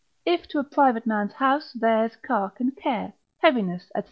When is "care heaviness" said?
2.75-3.91